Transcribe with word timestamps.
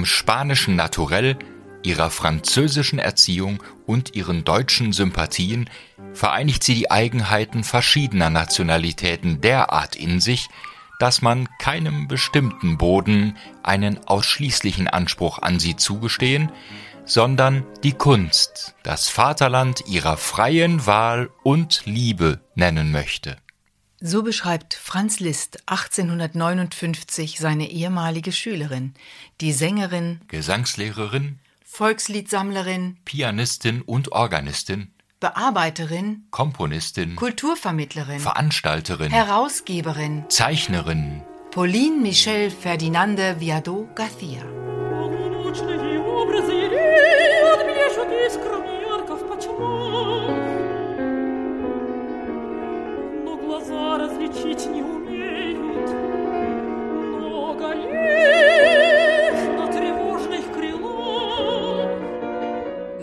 ihrem 0.00 0.06
spanischen 0.06 0.76
Naturell, 0.76 1.36
ihrer 1.82 2.08
französischen 2.08 2.98
Erziehung 2.98 3.62
und 3.84 4.14
ihren 4.14 4.44
deutschen 4.44 4.94
Sympathien 4.94 5.68
vereinigt 6.14 6.64
sie 6.64 6.74
die 6.74 6.90
Eigenheiten 6.90 7.64
verschiedener 7.64 8.30
Nationalitäten 8.30 9.42
derart 9.42 9.96
in 9.96 10.18
sich, 10.20 10.48
dass 11.00 11.20
man 11.20 11.50
keinem 11.58 12.08
bestimmten 12.08 12.78
Boden 12.78 13.36
einen 13.62 13.98
ausschließlichen 14.06 14.88
Anspruch 14.88 15.38
an 15.38 15.60
sie 15.60 15.76
zugestehen, 15.76 16.50
sondern 17.04 17.66
die 17.82 17.92
Kunst, 17.92 18.74
das 18.82 19.10
Vaterland 19.10 19.84
ihrer 19.86 20.16
freien 20.16 20.86
Wahl 20.86 21.28
und 21.42 21.82
Liebe 21.84 22.40
nennen 22.54 22.90
möchte. 22.90 23.36
So 24.02 24.22
beschreibt 24.22 24.72
Franz 24.72 25.20
Liszt 25.20 25.58
1859 25.66 27.38
seine 27.38 27.70
ehemalige 27.70 28.32
Schülerin, 28.32 28.94
die 29.42 29.52
Sängerin, 29.52 30.22
Gesangslehrerin, 30.28 31.38
Volksliedsammlerin, 31.66 32.96
Pianistin 33.04 33.82
und 33.82 34.12
Organistin, 34.12 34.90
Bearbeiterin, 35.20 36.24
Komponistin, 36.30 37.14
Kulturvermittlerin, 37.14 38.20
Veranstalterin, 38.20 39.10
Herausgeberin, 39.10 40.24
Zeichnerin, 40.30 41.22
Pauline 41.50 42.00
Michel 42.00 42.50
Ferdinande 42.50 43.38
Viardot 43.38 43.94
Garcia. 43.94 44.69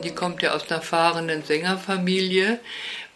Die 0.04 0.16
kommt 0.16 0.42
ja 0.42 0.54
aus 0.54 0.70
einer 0.72 0.82
fahrenden 0.82 1.44
Sängerfamilie 1.44 2.60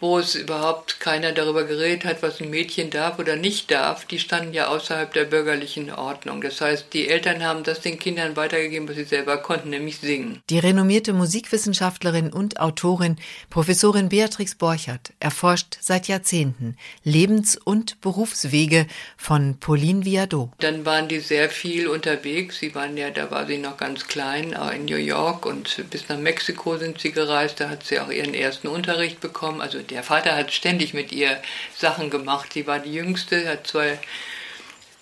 wo 0.02 0.18
es 0.18 0.34
überhaupt 0.34 0.98
keiner 0.98 1.30
darüber 1.30 1.62
geredet 1.62 2.04
hat, 2.04 2.24
was 2.24 2.40
ein 2.40 2.50
Mädchen 2.50 2.90
darf 2.90 3.20
oder 3.20 3.36
nicht 3.36 3.70
darf, 3.70 4.04
die 4.04 4.18
standen 4.18 4.52
ja 4.52 4.66
außerhalb 4.66 5.12
der 5.12 5.26
bürgerlichen 5.26 5.92
Ordnung. 5.92 6.40
Das 6.40 6.60
heißt, 6.60 6.86
die 6.92 7.06
Eltern 7.06 7.44
haben 7.44 7.62
das 7.62 7.80
den 7.80 8.00
Kindern 8.00 8.34
weitergegeben, 8.34 8.88
was 8.88 8.96
sie 8.96 9.04
selber 9.04 9.36
konnten, 9.36 9.70
nämlich 9.70 9.98
singen. 9.98 10.42
Die 10.50 10.58
renommierte 10.58 11.12
Musikwissenschaftlerin 11.12 12.32
und 12.32 12.58
Autorin 12.58 13.16
Professorin 13.48 14.08
Beatrix 14.08 14.56
Borchert 14.56 15.12
erforscht 15.20 15.78
seit 15.80 16.08
Jahrzehnten 16.08 16.76
Lebens- 17.04 17.56
und 17.56 18.00
Berufswege 18.00 18.88
von 19.16 19.58
Pauline 19.60 20.04
Viardot. 20.04 20.50
Dann 20.58 20.84
waren 20.84 21.06
die 21.06 21.20
sehr 21.20 21.48
viel 21.48 21.86
unterwegs. 21.86 22.58
Sie 22.58 22.74
waren 22.74 22.96
ja, 22.96 23.10
da 23.10 23.30
war 23.30 23.46
sie 23.46 23.58
noch 23.58 23.76
ganz 23.76 24.08
klein, 24.08 24.56
in 24.74 24.86
New 24.86 24.96
York 24.96 25.46
und 25.46 25.88
bis 25.90 26.08
nach 26.08 26.18
Mexiko 26.18 26.76
sind 26.76 26.98
sie 27.00 27.12
gereist. 27.12 27.60
Da 27.60 27.68
hat 27.68 27.84
sie 27.84 28.00
auch 28.00 28.10
ihren 28.10 28.34
ersten 28.34 28.66
Unterricht 28.66 29.20
bekommen. 29.20 29.60
Also 29.60 29.78
der 29.92 30.02
Vater 30.02 30.34
hat 30.34 30.52
ständig 30.52 30.94
mit 30.94 31.12
ihr 31.12 31.40
Sachen 31.76 32.10
gemacht. 32.10 32.52
Sie 32.52 32.66
war 32.66 32.78
die 32.78 32.92
Jüngste, 32.92 33.48
hat 33.48 33.66
zwei 33.66 33.98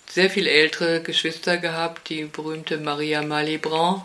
sehr 0.09 0.29
viel 0.29 0.47
ältere 0.47 1.01
Geschwister 1.01 1.57
gehabt, 1.57 2.09
die 2.09 2.25
berühmte 2.25 2.77
Maria 2.77 3.21
Malibran 3.21 4.03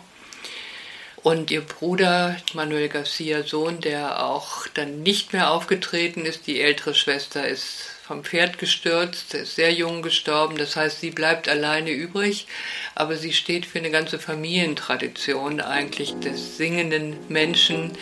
und 1.17 1.51
ihr 1.51 1.61
Bruder 1.61 2.37
Manuel 2.53 2.87
Garcia 2.87 3.43
Sohn, 3.43 3.81
der 3.81 4.23
auch 4.23 4.67
dann 4.67 5.03
nicht 5.03 5.33
mehr 5.33 5.51
aufgetreten 5.51 6.25
ist. 6.25 6.47
Die 6.47 6.61
ältere 6.61 6.95
Schwester 6.95 7.45
ist 7.45 7.96
vom 8.06 8.24
Pferd 8.24 8.58
gestürzt, 8.58 9.34
ist 9.34 9.54
sehr 9.54 9.72
jung 9.72 10.02
gestorben. 10.02 10.56
Das 10.56 10.76
heißt, 10.76 11.00
sie 11.00 11.10
bleibt 11.10 11.48
alleine 11.48 11.90
übrig, 11.90 12.46
aber 12.94 13.16
sie 13.16 13.32
steht 13.32 13.64
für 13.64 13.78
eine 13.78 13.90
ganze 13.90 14.18
Familientradition 14.18 15.60
eigentlich 15.60 16.14
des 16.20 16.56
singenden 16.56 17.16
Menschen, 17.28 17.92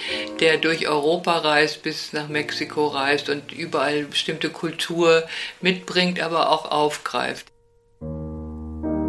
der 0.41 0.59
durch 0.59 0.89
Europa 0.89 1.39
reist, 1.39 1.83
bis 1.83 2.13
nach 2.13 2.29
Mexiko 2.29 2.89
reist 2.89 3.29
und 3.29 3.53
überall 3.53 4.05
bestimmte 4.05 4.51
Kultur 4.51 5.25
mitbringt, 5.61 6.21
aber 6.21 6.51
auch 6.51 6.71
aufgreift. 6.71 7.47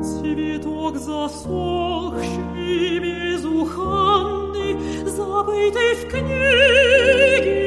Цветок 0.01 0.97
засохший 0.97 2.99
без 2.99 3.45
уханды, 3.45 4.75
забытый 5.05 5.95
в 5.95 6.07
книге 6.09 7.64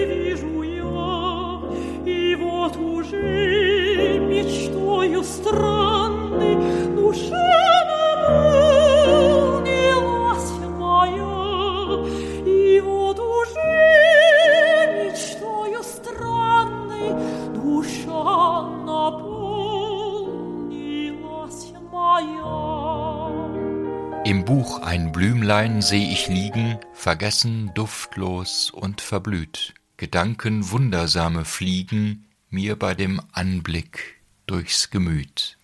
Ein 25.50 25.56
Blümlein 25.56 25.82
seh 25.82 26.12
ich 26.12 26.28
liegen, 26.28 26.78
vergessen, 26.94 27.72
duftlos 27.74 28.70
und 28.70 29.02
verblüht. 29.02 29.74
Gedanken 29.98 30.70
wundersame 30.70 31.44
fliegen, 31.44 32.28
mir 32.52 32.76
bei 32.78 32.94
dem 32.94 33.20
Anblick 33.32 34.22
durchs 34.46 34.92
Gemüt. 34.92 35.58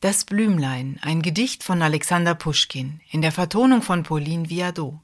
Das 0.00 0.24
Blümlein, 0.24 1.00
ein 1.02 1.22
Gedicht 1.22 1.64
von 1.64 1.82
Alexander 1.82 2.36
Puschkin 2.36 3.00
in 3.10 3.20
der 3.20 3.32
Vertonung 3.32 3.82
von 3.82 4.04
Pauline 4.04 4.48
Viardot. 4.48 5.00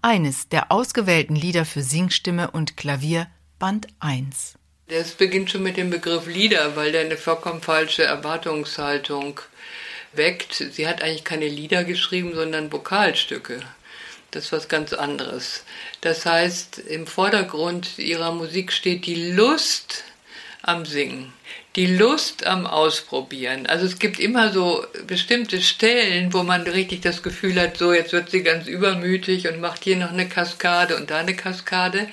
Eines 0.00 0.48
der 0.48 0.72
ausgewählten 0.72 1.36
Lieder 1.36 1.66
für 1.66 1.82
Singstimme 1.82 2.52
und 2.52 2.78
Klavier, 2.78 3.26
Band 3.58 3.88
1. 4.00 4.54
Das 4.88 5.10
beginnt 5.10 5.50
schon 5.50 5.62
mit 5.62 5.76
dem 5.76 5.90
Begriff 5.90 6.26
Lieder, 6.26 6.74
weil 6.74 6.90
der 6.90 7.02
eine 7.02 7.18
vollkommen 7.18 7.60
falsche 7.60 8.04
Erwartungshaltung 8.04 9.42
weckt. 10.16 10.54
Sie 10.54 10.86
hat 10.86 11.02
eigentlich 11.02 11.24
keine 11.24 11.48
Lieder 11.48 11.84
geschrieben, 11.84 12.34
sondern 12.34 12.72
Vokalstücke. 12.72 13.60
Das 14.30 14.46
ist 14.46 14.52
was 14.52 14.68
ganz 14.68 14.92
anderes. 14.92 15.64
Das 16.00 16.26
heißt, 16.26 16.78
im 16.78 17.06
Vordergrund 17.06 17.98
ihrer 17.98 18.32
Musik 18.32 18.72
steht 18.72 19.06
die 19.06 19.30
Lust 19.32 20.04
am 20.60 20.86
Singen, 20.86 21.32
die 21.76 21.86
Lust 21.86 22.46
am 22.46 22.66
Ausprobieren. 22.66 23.66
Also 23.66 23.86
es 23.86 23.98
gibt 23.98 24.18
immer 24.18 24.50
so 24.52 24.84
bestimmte 25.06 25.60
Stellen, 25.60 26.32
wo 26.32 26.42
man 26.42 26.62
richtig 26.62 27.02
das 27.02 27.22
Gefühl 27.22 27.60
hat, 27.60 27.76
so 27.76 27.92
jetzt 27.92 28.12
wird 28.12 28.30
sie 28.30 28.42
ganz 28.42 28.66
übermütig 28.66 29.46
und 29.46 29.60
macht 29.60 29.84
hier 29.84 29.96
noch 29.96 30.10
eine 30.10 30.28
Kaskade 30.28 30.96
und 30.96 31.10
da 31.10 31.18
eine 31.18 31.36
Kaskade. 31.36 32.08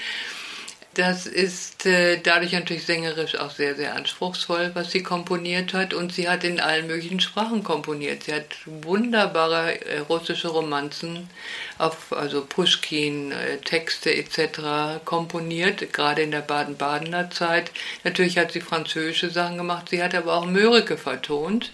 Das 0.93 1.25
ist 1.25 1.85
äh, 1.85 2.19
dadurch 2.21 2.51
natürlich 2.51 2.85
sängerisch 2.85 3.35
auch 3.37 3.51
sehr, 3.51 3.75
sehr 3.75 3.95
anspruchsvoll, 3.95 4.71
was 4.73 4.91
sie 4.91 5.01
komponiert 5.01 5.73
hat. 5.73 5.93
Und 5.93 6.11
sie 6.11 6.27
hat 6.27 6.43
in 6.43 6.59
allen 6.59 6.87
möglichen 6.87 7.21
Sprachen 7.21 7.63
komponiert. 7.63 8.23
Sie 8.23 8.33
hat 8.33 8.57
wunderbare 8.65 9.85
äh, 9.85 9.99
russische 9.99 10.49
Romanzen, 10.49 11.29
auf, 11.77 12.11
also 12.11 12.43
Pushkin, 12.43 13.31
äh, 13.31 13.57
Texte 13.59 14.13
etc. 14.13 15.03
komponiert, 15.05 15.93
gerade 15.93 16.23
in 16.23 16.31
der 16.31 16.41
Baden-Badener 16.41 17.29
Zeit. 17.31 17.71
Natürlich 18.03 18.37
hat 18.37 18.51
sie 18.51 18.61
französische 18.61 19.29
Sachen 19.29 19.57
gemacht. 19.57 19.87
Sie 19.89 20.03
hat 20.03 20.13
aber 20.13 20.33
auch 20.33 20.45
Mörike 20.45 20.97
vertont. 20.97 21.71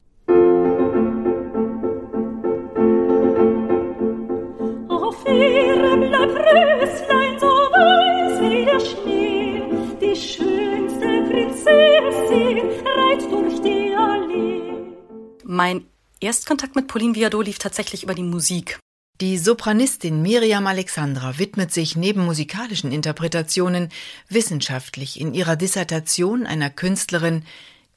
Mein 15.44 15.86
Erstkontakt 16.20 16.76
mit 16.76 16.88
Pauline 16.88 17.16
Viardot 17.16 17.46
lief 17.46 17.58
tatsächlich 17.58 18.04
über 18.04 18.14
die 18.14 18.24
Musik. 18.24 18.80
Die 19.22 19.38
Sopranistin 19.38 20.22
Miriam 20.22 20.68
Alexandra 20.68 21.40
widmet 21.40 21.74
sich 21.74 21.96
neben 21.96 22.26
musikalischen 22.26 22.92
Interpretationen 22.92 23.90
wissenschaftlich 24.30 25.20
in 25.20 25.34
ihrer 25.34 25.56
Dissertation 25.56 26.46
einer 26.46 26.70
Künstlerin, 26.70 27.44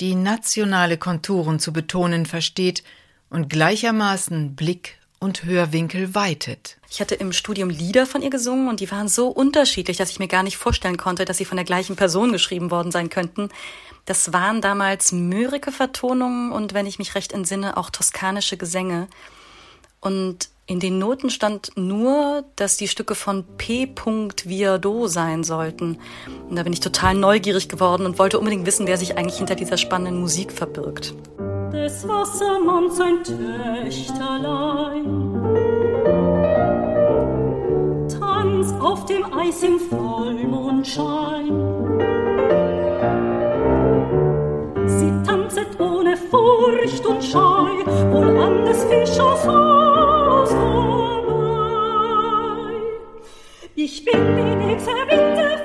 die 0.00 0.14
nationale 0.14 0.96
Konturen 0.96 1.58
zu 1.58 1.72
betonen 1.74 2.24
versteht 2.24 2.82
und 3.28 3.50
gleichermaßen 3.50 4.56
Blick 4.56 4.99
und 5.20 5.44
Hörwinkel 5.44 6.14
weitet. 6.14 6.78
Ich 6.90 7.00
hatte 7.00 7.14
im 7.14 7.32
Studium 7.32 7.68
Lieder 7.68 8.06
von 8.06 8.22
ihr 8.22 8.30
gesungen 8.30 8.68
und 8.68 8.80
die 8.80 8.90
waren 8.90 9.06
so 9.06 9.28
unterschiedlich, 9.28 9.98
dass 9.98 10.10
ich 10.10 10.18
mir 10.18 10.28
gar 10.28 10.42
nicht 10.42 10.56
vorstellen 10.56 10.96
konnte, 10.96 11.26
dass 11.26 11.36
sie 11.36 11.44
von 11.44 11.56
der 11.56 11.66
gleichen 11.66 11.94
Person 11.94 12.32
geschrieben 12.32 12.70
worden 12.70 12.90
sein 12.90 13.10
könnten. 13.10 13.50
Das 14.06 14.32
waren 14.32 14.62
damals 14.62 15.12
Mörike-Vertonungen 15.12 16.52
und, 16.52 16.72
wenn 16.72 16.86
ich 16.86 16.98
mich 16.98 17.14
recht 17.14 17.32
entsinne, 17.32 17.76
auch 17.76 17.90
toskanische 17.90 18.56
Gesänge. 18.56 19.08
Und 20.00 20.48
in 20.66 20.80
den 20.80 20.98
Noten 20.98 21.30
stand 21.30 21.72
nur, 21.76 22.44
dass 22.56 22.78
die 22.78 22.88
Stücke 22.88 23.14
von 23.14 23.44
P. 23.58 23.92
Viardot 24.44 25.10
sein 25.10 25.44
sollten. 25.44 25.98
Und 26.48 26.56
da 26.56 26.62
bin 26.62 26.72
ich 26.72 26.80
total 26.80 27.14
neugierig 27.14 27.68
geworden 27.68 28.06
und 28.06 28.18
wollte 28.18 28.38
unbedingt 28.38 28.66
wissen, 28.66 28.86
wer 28.86 28.96
sich 28.96 29.18
eigentlich 29.18 29.38
hinter 29.38 29.54
dieser 29.54 29.76
spannenden 29.76 30.20
Musik 30.20 30.50
verbirgt 30.50 31.14
des 31.72 32.06
Wassermanns 32.06 33.00
ein 33.00 33.24
Töchterlein. 33.24 35.30
auf 38.80 39.06
dem 39.06 39.24
Eis 39.32 39.62
im 39.62 39.78
Vollmondschein. 39.78 41.52
Sie 44.86 45.12
tanzet 45.24 45.78
ohne 45.78 46.16
Furcht 46.16 47.06
und 47.06 47.22
Scheu, 47.22 47.84
wohl 48.10 48.36
an 48.38 48.64
des 48.64 48.82
Fischers 48.84 49.46
Haus 49.46 50.50
vorbei. 50.50 50.80
Ich 53.74 54.04
bin 54.04 54.36
die 54.36 54.56
nächste 54.66 54.90
die 54.90 55.59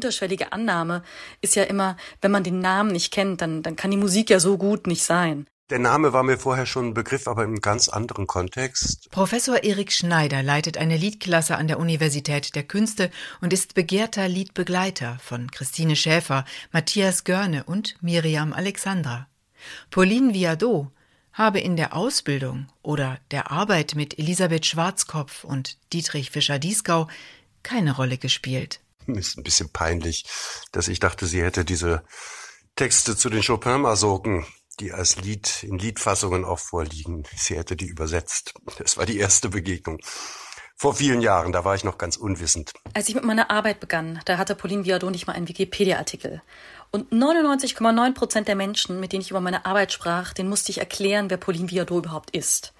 unterschwellige 0.00 0.52
Annahme 0.52 1.02
ist 1.42 1.56
ja 1.56 1.64
immer, 1.64 1.96
wenn 2.22 2.30
man 2.30 2.42
den 2.42 2.60
Namen 2.60 2.92
nicht 2.92 3.12
kennt, 3.12 3.42
dann, 3.42 3.62
dann 3.62 3.76
kann 3.76 3.90
die 3.90 3.98
Musik 3.98 4.30
ja 4.30 4.40
so 4.40 4.56
gut 4.56 4.86
nicht 4.86 5.04
sein. 5.04 5.46
Der 5.68 5.78
Name 5.78 6.12
war 6.14 6.22
mir 6.22 6.38
vorher 6.38 6.66
schon 6.66 6.86
ein 6.86 6.94
Begriff, 6.94 7.28
aber 7.28 7.44
im 7.44 7.60
ganz 7.60 7.88
anderen 7.88 8.26
Kontext. 8.26 9.08
Professor 9.10 9.62
Erik 9.62 9.92
Schneider 9.92 10.42
leitet 10.42 10.78
eine 10.78 10.96
Liedklasse 10.96 11.56
an 11.56 11.68
der 11.68 11.78
Universität 11.78 12.56
der 12.56 12.64
Künste 12.64 13.10
und 13.40 13.52
ist 13.52 13.74
begehrter 13.74 14.26
Liedbegleiter 14.26 15.18
von 15.22 15.50
Christine 15.50 15.94
Schäfer, 15.94 16.44
Matthias 16.72 17.24
Görne 17.24 17.64
und 17.64 17.94
Miriam 18.00 18.52
Alexandra. 18.52 19.28
Pauline 19.90 20.34
Viardot 20.34 20.88
habe 21.34 21.60
in 21.60 21.76
der 21.76 21.94
Ausbildung 21.94 22.66
oder 22.82 23.18
der 23.30 23.52
Arbeit 23.52 23.94
mit 23.94 24.18
Elisabeth 24.18 24.66
Schwarzkopf 24.66 25.44
und 25.44 25.76
Dietrich 25.92 26.30
Fischer-Dieskau 26.30 27.06
keine 27.62 27.94
Rolle 27.94 28.18
gespielt. 28.18 28.80
Ist 29.18 29.36
ein 29.36 29.44
bisschen 29.44 29.72
peinlich, 29.72 30.24
dass 30.72 30.88
ich 30.88 31.00
dachte, 31.00 31.26
sie 31.26 31.42
hätte 31.42 31.64
diese 31.64 32.02
Texte 32.76 33.16
zu 33.16 33.30
den 33.30 33.42
Chopin-Masoken 33.42 34.46
die 34.80 34.92
als 34.92 35.16
Lied 35.16 35.62
in 35.62 35.78
Liedfassungen 35.78 36.44
auch 36.44 36.58
vorliegen. 36.58 37.24
Sie 37.36 37.56
hätte 37.56 37.76
die 37.76 37.86
übersetzt. 37.86 38.54
Das 38.78 38.96
war 38.96 39.06
die 39.06 39.18
erste 39.18 39.50
Begegnung. 39.50 39.98
Vor 40.76 40.94
vielen 40.94 41.20
Jahren, 41.20 41.52
da 41.52 41.66
war 41.66 41.74
ich 41.74 41.84
noch 41.84 41.98
ganz 41.98 42.16
unwissend. 42.16 42.72
Als 42.94 43.10
ich 43.10 43.14
mit 43.14 43.24
meiner 43.24 43.50
Arbeit 43.50 43.80
begann, 43.80 44.20
da 44.24 44.38
hatte 44.38 44.54
Pauline 44.54 44.86
Viardot 44.86 45.10
nicht 45.10 45.26
mal 45.26 45.34
einen 45.34 45.48
Wikipedia-Artikel. 45.48 46.40
Und 46.90 47.12
99,9 47.12 48.14
Prozent 48.14 48.48
der 48.48 48.56
Menschen, 48.56 48.98
mit 48.98 49.12
denen 49.12 49.20
ich 49.20 49.30
über 49.30 49.42
meine 49.42 49.66
Arbeit 49.66 49.92
sprach, 49.92 50.32
denen 50.32 50.48
musste 50.48 50.70
ich 50.70 50.78
erklären, 50.78 51.28
wer 51.28 51.36
Pauline 51.36 51.70
Viardot 51.70 52.06
überhaupt 52.06 52.30
ist. 52.30 52.72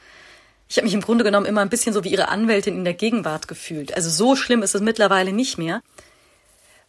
Ich 0.67 0.79
habe 0.79 0.87
mich 0.87 0.95
im 0.95 1.03
Grunde 1.03 1.25
genommen 1.25 1.47
immer 1.47 1.61
ein 1.61 1.69
bisschen 1.69 1.93
so 1.93 2.03
wie 2.03 2.13
ihre 2.13 2.29
Anwältin 2.29 2.75
in 2.75 2.85
der 2.85 2.95
Gegenwart 2.95 3.49
gefühlt. 3.49 3.95
Also 3.95 4.09
so 4.09 4.35
schlimm 4.35 4.63
ist 4.63 4.75
es 4.75 4.81
mittlerweile 4.81 5.35
nicht 5.35 5.59
mehr. 5.59 5.83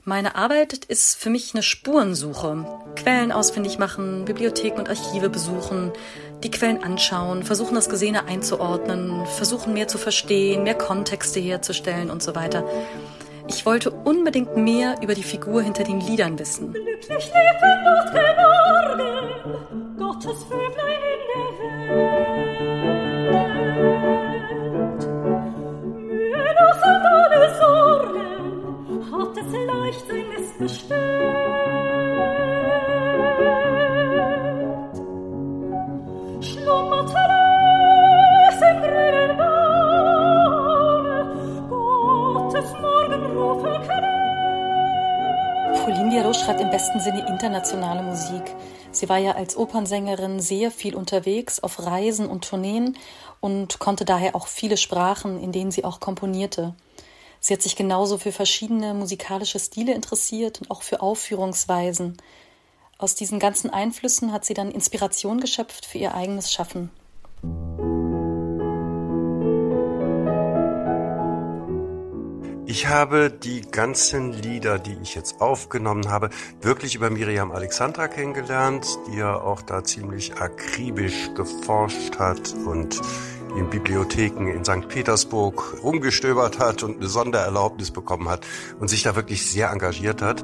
Meine 0.04 0.36
Arbeit 0.36 0.86
ist 0.86 1.16
für 1.16 1.30
mich 1.30 1.54
eine 1.54 1.62
Spurensuche. 1.62 2.66
Quellen 2.96 3.32
ausfindig 3.32 3.78
machen, 3.78 4.26
Bibliotheken 4.26 4.80
und 4.80 4.90
Archive 4.90 5.30
besuchen, 5.30 5.92
die 6.44 6.50
Quellen 6.50 6.84
anschauen, 6.84 7.44
versuchen 7.44 7.76
das 7.76 7.88
Gesehene 7.88 8.26
einzuordnen, 8.26 9.28
versuchen 9.28 9.74
mehr 9.74 9.88
zu 9.88 10.00
verstehen, 10.00 10.64
mehr 10.64 10.74
Kontexte 10.74 11.40
herzustellen 11.40 12.10
und 12.10 12.24
so 12.24 12.34
weiter. 12.34 12.68
Ich 13.48 13.64
wollte 13.68 13.92
unbedingt 13.92 14.58
mehr 14.58 14.96
über 15.04 15.14
die 15.14 15.22
Figur 15.22 15.62
hinter 15.62 15.84
den 15.84 16.00
Liedern 16.00 16.40
wissen. 16.40 16.74
Glücklich 16.74 17.10
lebt 17.10 17.62
geworden, 17.62 19.12
Gottes 19.98 20.44
Vöglein 20.46 21.00
in 21.14 21.22
der 21.30 21.96
Welt. 21.96 22.81
Hat 29.52 29.60
es 29.60 29.66
leicht 29.68 30.08
sein 30.08 30.30
Nest 30.30 30.58
bestellt. 30.58 31.32
Schlummerte 36.42 37.18
es 38.50 38.62
im 38.62 38.82
grünen 38.82 39.38
Baume, 39.38 41.16
Gottes 41.70 42.72
Morgenruf 42.82 43.64
Pauline 45.84 46.12
Viardot 46.12 46.36
schreibt 46.36 46.62
im 46.62 46.70
besten 46.70 47.00
Sinne 47.00 47.28
internationale 47.28 48.04
Musik. 48.04 48.44
Sie 48.92 49.10
war 49.10 49.18
ja 49.18 49.32
als 49.32 49.58
Opernsängerin 49.58 50.40
sehr 50.40 50.70
viel 50.70 50.96
unterwegs 50.96 51.60
auf 51.62 51.86
Reisen 51.86 52.28
und 52.28 52.48
Tourneen 52.48 52.98
und 53.40 53.80
konnte 53.80 54.06
daher 54.06 54.36
auch 54.36 54.48
viele 54.48 54.78
Sprachen, 54.78 55.42
in 55.42 55.52
denen 55.52 55.72
sie 55.72 55.84
auch 55.84 56.00
komponierte. 56.00 56.76
Sie 57.44 57.54
hat 57.56 57.64
sich 57.64 57.76
genauso 57.76 58.20
für 58.20 58.32
verschiedene 58.32 58.94
musikalische 58.94 59.60
Stile 59.60 59.96
interessiert 59.96 60.62
und 60.62 60.70
auch 60.70 60.84
für 60.84 61.02
Aufführungsweisen. 61.02 62.18
Aus 63.00 63.16
diesen 63.16 63.40
ganzen 63.40 63.72
Einflüssen 63.72 64.32
hat 64.32 64.46
sie 64.46 64.54
dann 64.54 64.70
Inspiration 64.70 65.42
geschöpft 65.42 65.88
für 65.88 65.98
ihr 65.98 66.14
eigenes 66.14 66.54
Schaffen. 66.54 66.92
Ich 72.68 72.88
habe 72.88 73.32
die 73.32 73.62
ganzen 73.62 74.32
Lieder, 74.34 74.78
die 74.78 74.96
ich 75.02 75.16
jetzt 75.16 75.42
aufgenommen 75.42 76.10
habe, 76.10 76.30
wirklich 76.62 76.94
über 76.94 77.10
Miriam 77.10 77.52
Alexandra 77.52 78.08
kennengelernt, 78.08 78.86
die 79.08 79.18
ja 79.18 79.42
auch 79.42 79.64
da 79.64 79.84
ziemlich 79.84 80.36
akribisch 80.36 81.34
geforscht 81.34 82.20
hat 82.20 82.54
und 82.66 83.02
in 83.58 83.70
Bibliotheken 83.70 84.48
in 84.48 84.64
St. 84.64 84.88
Petersburg 84.88 85.78
rumgestöbert 85.84 86.60
hat 86.60 86.84
und 86.84 86.98
eine 86.98 87.08
Sondererlaubnis 87.08 87.92
bekommen 87.92 88.30
hat 88.30 88.46
und 88.80 88.88
sich 88.88 89.04
da 89.04 89.16
wirklich 89.16 89.50
sehr 89.50 89.70
engagiert 89.72 90.22
hat. 90.22 90.44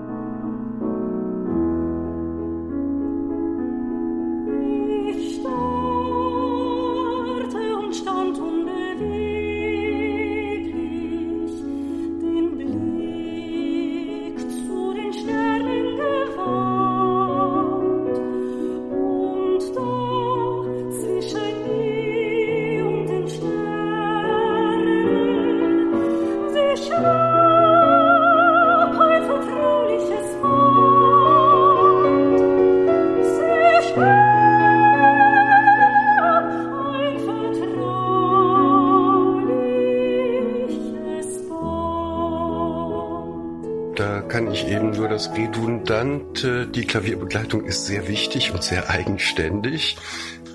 Das 45.06 45.32
Redundante, 45.34 46.66
die 46.66 46.86
Klavierbegleitung 46.86 47.66
ist 47.66 47.86
sehr 47.86 48.08
wichtig 48.08 48.52
und 48.52 48.64
sehr 48.64 48.90
eigenständig. 48.90 49.98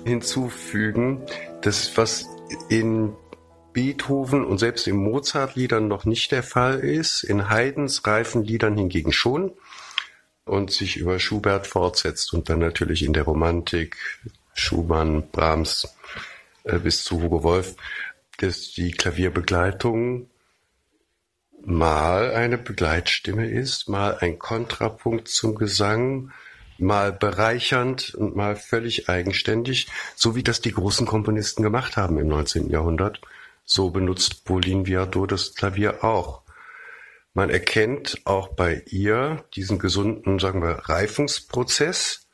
Hinzufügen. 0.03 1.21
Das, 1.61 1.95
was 1.95 2.27
in 2.67 3.13
Beethoven 3.71 4.43
und 4.43 4.57
selbst 4.57 4.87
in 4.87 4.97
Mozart-Liedern 4.97 5.87
noch 5.87 6.03
nicht 6.03 6.33
der 6.33 6.43
Fall 6.43 6.79
ist, 6.79 7.23
in 7.23 7.49
Haydns 7.49 8.05
reifen 8.05 8.43
Liedern 8.43 8.75
hingegen 8.75 9.13
schon. 9.13 9.53
Und 10.45 10.71
sich 10.71 10.97
über 10.97 11.19
Schubert 11.19 11.65
fortsetzt 11.65 12.33
und 12.33 12.49
dann 12.49 12.59
natürlich 12.59 13.03
in 13.03 13.13
der 13.13 13.23
Romantik 13.23 13.95
Schumann, 14.53 15.29
Brahms 15.31 15.95
äh, 16.65 16.79
bis 16.79 17.05
zu 17.05 17.21
Hugo 17.21 17.43
Wolf, 17.43 17.75
dass 18.39 18.73
die 18.73 18.91
Klavierbegleitung 18.91 20.27
mal 21.65 22.31
eine 22.31 22.57
Begleitstimme 22.57 23.49
ist, 23.49 23.87
mal 23.87 24.17
ein 24.19 24.37
Kontrapunkt 24.39 25.27
zum 25.27 25.55
Gesang, 25.55 26.31
mal 26.77 27.13
bereichernd 27.13 28.13
und 28.15 28.35
mal 28.35 28.55
völlig 28.55 29.09
eigenständig, 29.09 29.87
so 30.15 30.35
wie 30.35 30.43
das 30.43 30.61
die 30.61 30.73
großen 30.73 31.07
Komponisten 31.07 31.63
gemacht 31.63 31.97
haben 31.97 32.17
im 32.17 32.27
19. 32.27 32.69
Jahrhundert. 32.69 33.21
So 33.65 33.91
benutzt 33.91 34.43
Pauline 34.45 34.85
Viardot 34.85 35.31
das 35.31 35.55
Klavier 35.55 36.03
auch. 36.03 36.41
Man 37.33 37.49
erkennt 37.49 38.21
auch 38.25 38.49
bei 38.49 38.83
ihr 38.87 39.43
diesen 39.55 39.79
gesunden, 39.79 40.39
sagen 40.39 40.61
wir, 40.61 40.89
Reifungsprozess, 40.89 42.27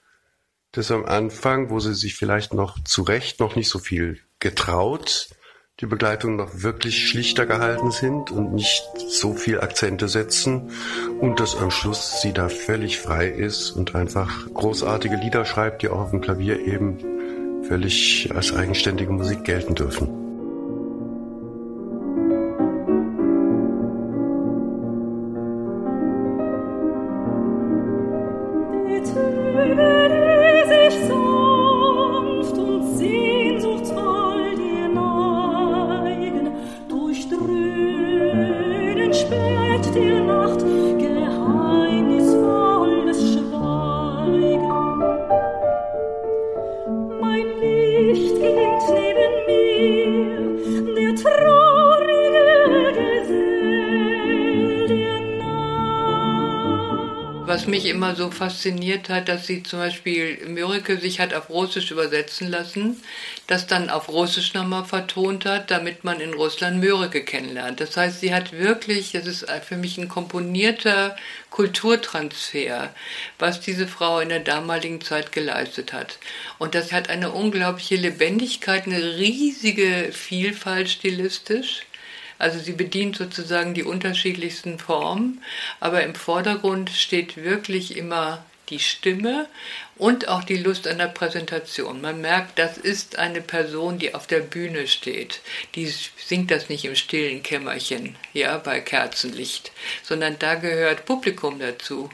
das 0.71 0.91
am 0.91 1.05
Anfang, 1.05 1.69
wo 1.69 1.79
sie 1.79 1.93
sich 1.93 2.15
vielleicht 2.15 2.53
noch 2.53 2.83
zu 2.83 3.03
Recht 3.03 3.39
noch 3.39 3.55
nicht 3.55 3.69
so 3.69 3.79
viel 3.79 4.19
getraut, 4.39 5.29
die 5.79 5.85
Begleitung 5.85 6.35
noch 6.35 6.61
wirklich 6.61 7.07
schlichter 7.07 7.45
gehalten 7.45 7.91
sind 7.91 8.31
und 8.31 8.53
nicht 8.53 8.83
so 9.07 9.33
viel 9.33 9.61
Akzente 9.61 10.09
setzen 10.09 10.71
und 11.19 11.39
dass 11.39 11.55
am 11.55 11.71
Schluss 11.71 12.21
sie 12.21 12.33
da 12.33 12.49
völlig 12.49 12.99
frei 12.99 13.27
ist 13.27 13.71
und 13.71 13.95
einfach 13.95 14.47
großartige 14.53 15.15
Lieder 15.15 15.45
schreibt, 15.45 15.81
die 15.81 15.89
auch 15.89 16.01
auf 16.01 16.11
dem 16.11 16.21
Klavier 16.21 16.59
eben 16.65 16.97
völlig 17.63 18.29
als 18.35 18.53
eigenständige 18.53 19.11
Musik 19.11 19.43
gelten 19.45 19.75
dürfen. 19.75 20.18
Immer 57.99 58.15
so 58.15 58.31
fasziniert 58.31 59.09
hat, 59.09 59.27
dass 59.27 59.45
sie 59.45 59.61
zum 59.61 59.79
Beispiel 59.79 60.47
Mörike 60.47 60.97
sich 60.99 61.19
hat 61.19 61.33
auf 61.33 61.49
Russisch 61.49 61.91
übersetzen 61.91 62.47
lassen, 62.49 63.03
das 63.47 63.67
dann 63.67 63.89
auf 63.89 64.07
Russisch 64.07 64.53
nochmal 64.53 64.85
vertont 64.85 65.43
hat, 65.43 65.69
damit 65.69 66.05
man 66.05 66.21
in 66.21 66.33
Russland 66.33 66.81
Mörike 66.81 67.25
kennenlernt. 67.25 67.81
Das 67.81 67.97
heißt, 67.97 68.21
sie 68.21 68.33
hat 68.33 68.53
wirklich, 68.53 69.11
das 69.11 69.27
ist 69.27 69.45
für 69.67 69.75
mich 69.75 69.97
ein 69.97 70.07
komponierter 70.07 71.17
Kulturtransfer, 71.49 72.93
was 73.37 73.59
diese 73.59 73.85
Frau 73.85 74.21
in 74.21 74.29
der 74.29 74.39
damaligen 74.39 75.01
Zeit 75.01 75.33
geleistet 75.33 75.91
hat. 75.91 76.19
Und 76.57 76.75
das 76.75 76.93
hat 76.93 77.09
eine 77.09 77.31
unglaubliche 77.31 77.97
Lebendigkeit, 77.97 78.85
eine 78.85 79.17
riesige 79.17 80.13
Vielfalt 80.13 80.89
stilistisch. 80.89 81.81
Also 82.39 82.57
sie 82.57 82.71
bedient 82.71 83.17
sozusagen 83.17 83.75
die 83.75 83.83
unterschiedlichsten 83.83 84.79
Formen, 84.79 85.43
aber 85.79 86.03
im 86.03 86.15
Vordergrund 86.15 86.89
steht 86.89 87.37
wirklich 87.37 87.95
immer 87.97 88.43
die 88.69 88.79
Stimme 88.79 89.47
und 89.97 90.27
auch 90.27 90.43
die 90.43 90.57
Lust 90.57 90.87
an 90.87 90.99
der 90.99 91.07
Präsentation. 91.07 92.01
Man 92.01 92.21
merkt, 92.21 92.57
das 92.57 92.77
ist 92.77 93.17
eine 93.17 93.41
Person, 93.41 93.99
die 93.99 94.13
auf 94.15 94.27
der 94.27 94.39
Bühne 94.39 94.87
steht. 94.87 95.41
Die 95.75 95.87
singt 95.87 96.51
das 96.51 96.69
nicht 96.69 96.85
im 96.85 96.95
stillen 96.95 97.43
Kämmerchen, 97.43 98.15
ja, 98.33 98.57
bei 98.57 98.79
Kerzenlicht, 98.79 99.71
sondern 100.03 100.37
da 100.39 100.55
gehört 100.55 101.05
Publikum 101.05 101.59
dazu. 101.59 102.09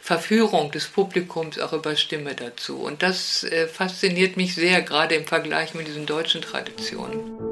Verführung 0.00 0.70
des 0.70 0.86
Publikums 0.86 1.58
auch 1.58 1.74
über 1.74 1.94
Stimme 1.94 2.34
dazu. 2.34 2.78
Und 2.78 3.02
das 3.02 3.44
äh, 3.44 3.68
fasziniert 3.68 4.38
mich 4.38 4.54
sehr, 4.54 4.80
gerade 4.80 5.14
im 5.14 5.26
Vergleich 5.26 5.74
mit 5.74 5.86
diesen 5.86 6.06
deutschen 6.06 6.40
Traditionen. 6.40 7.47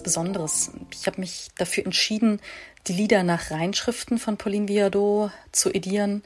Ganz 0.00 0.02
Besonderes. 0.02 0.70
Ich 0.92 1.06
habe 1.06 1.20
mich 1.20 1.48
dafür 1.58 1.84
entschieden, 1.84 2.40
die 2.86 2.94
Lieder 2.94 3.22
nach 3.22 3.50
Reinschriften 3.50 4.18
von 4.18 4.38
Pauline 4.38 4.66
Viardot 4.68 5.30
zu 5.52 5.70
edieren. 5.70 6.22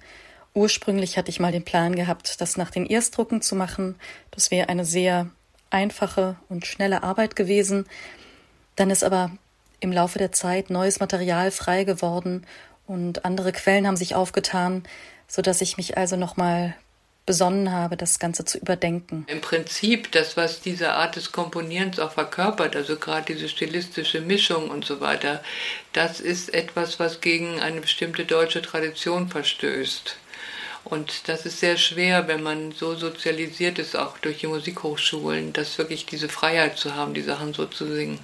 Ursprünglich 0.54 1.18
hatte 1.18 1.30
ich 1.30 1.40
mal 1.40 1.50
den 1.50 1.64
Plan 1.64 1.96
gehabt, 1.96 2.40
das 2.40 2.56
nach 2.56 2.70
den 2.70 2.86
Erstdrucken 2.86 3.42
zu 3.42 3.56
machen. 3.56 3.96
Das 4.30 4.52
wäre 4.52 4.68
eine 4.68 4.84
sehr 4.84 5.28
einfache 5.70 6.36
und 6.48 6.66
schnelle 6.66 7.02
Arbeit 7.02 7.34
gewesen. 7.34 7.86
Dann 8.76 8.90
ist 8.90 9.02
aber 9.02 9.32
im 9.80 9.90
Laufe 9.90 10.18
der 10.18 10.30
Zeit 10.30 10.70
neues 10.70 11.00
Material 11.00 11.50
frei 11.50 11.82
geworden 11.82 12.46
und 12.86 13.24
andere 13.24 13.50
Quellen 13.50 13.88
haben 13.88 13.96
sich 13.96 14.14
aufgetan, 14.14 14.84
so 15.26 15.42
dass 15.42 15.60
ich 15.60 15.76
mich 15.76 15.98
also 15.98 16.14
nochmal 16.14 16.76
besonnen 17.26 17.72
habe, 17.72 17.96
das 17.96 18.18
Ganze 18.18 18.44
zu 18.44 18.58
überdenken. 18.58 19.24
Im 19.28 19.40
Prinzip 19.40 20.12
das, 20.12 20.36
was 20.36 20.60
diese 20.60 20.92
Art 20.92 21.16
des 21.16 21.32
Komponierens 21.32 21.98
auch 21.98 22.12
verkörpert, 22.12 22.76
also 22.76 22.96
gerade 22.96 23.32
diese 23.32 23.48
stilistische 23.48 24.20
Mischung 24.20 24.70
und 24.70 24.84
so 24.84 25.00
weiter, 25.00 25.42
das 25.92 26.20
ist 26.20 26.52
etwas, 26.52 27.00
was 27.00 27.20
gegen 27.20 27.60
eine 27.60 27.80
bestimmte 27.80 28.24
deutsche 28.24 28.62
Tradition 28.62 29.28
verstößt. 29.28 30.16
Und 30.84 31.28
das 31.28 31.46
ist 31.46 31.60
sehr 31.60 31.78
schwer, 31.78 32.28
wenn 32.28 32.42
man 32.42 32.72
so 32.72 32.94
sozialisiert 32.94 33.78
ist, 33.78 33.96
auch 33.96 34.18
durch 34.18 34.38
die 34.38 34.46
Musikhochschulen, 34.46 35.54
das 35.54 35.78
wirklich 35.78 36.04
diese 36.04 36.28
Freiheit 36.28 36.76
zu 36.76 36.94
haben, 36.94 37.14
die 37.14 37.22
Sachen 37.22 37.54
so 37.54 37.64
zu 37.64 37.86
singen. 37.86 38.18